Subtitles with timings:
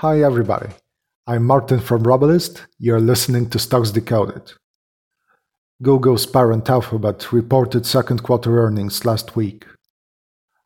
[0.00, 0.68] Hi everybody,
[1.26, 2.62] I'm Martin from Robalist.
[2.78, 4.50] You're listening to Stocks Decoded.
[5.82, 9.66] Google's parent Alphabet reported second quarter earnings last week.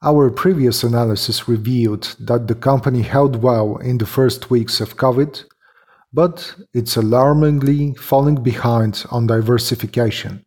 [0.05, 5.45] Our previous analysis revealed that the company held well in the first weeks of COVID,
[6.13, 10.45] but it's alarmingly falling behind on diversification.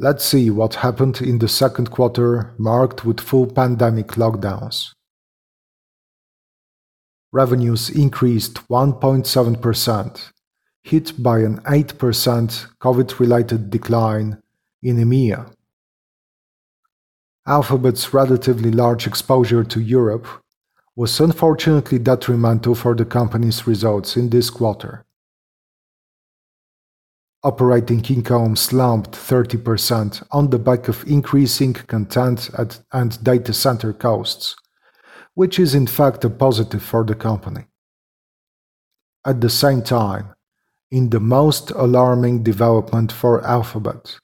[0.00, 4.90] Let's see what happened in the second quarter marked with full pandemic lockdowns.
[7.32, 10.32] Revenues increased 1.7%,
[10.82, 14.42] hit by an 8% COVID-related decline
[14.82, 15.52] in EMEA.
[17.46, 20.26] Alphabet's relatively large exposure to Europe
[20.96, 25.04] was unfortunately detrimental for the company's results in this quarter.
[27.42, 32.50] Operating income slumped 30% on the back of increasing content
[32.92, 34.56] and data center costs,
[35.34, 37.66] which is in fact a positive for the company.
[39.24, 40.34] At the same time,
[40.90, 44.18] in the most alarming development for Alphabet,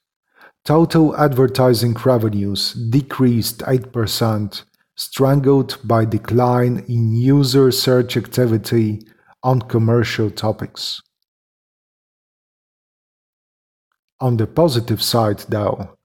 [0.65, 4.63] total advertising revenues decreased 8%,
[4.95, 9.01] strangled by decline in user search activity
[9.43, 11.01] on commercial topics.
[14.19, 15.97] On the positive side, though,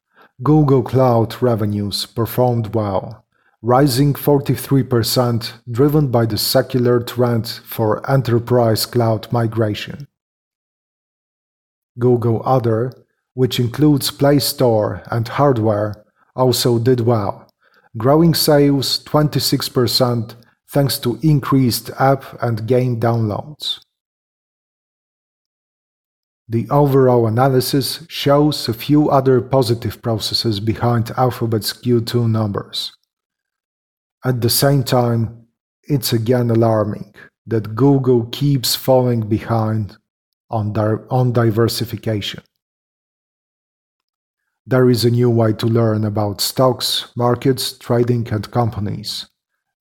[0.42, 3.22] Google Cloud revenues performed well
[3.63, 10.09] rising 43%, driven by the secular trend for enterprise cloud migration.
[11.99, 12.93] Google Other,
[13.35, 17.49] which includes Play Store and hardware, also did well,
[17.97, 20.35] growing sales 26%
[20.69, 23.79] thanks to increased app and game downloads.
[26.49, 32.93] The overall analysis shows a few other positive processes behind Alphabet's Q2 numbers.
[34.25, 35.48] At the same time,
[35.83, 37.12] it's again alarming
[37.47, 39.97] that Google keeps falling behind
[40.48, 42.45] on, di- on diversification.
[44.65, 49.27] There is a new way to learn about stocks, markets, trading, and companies.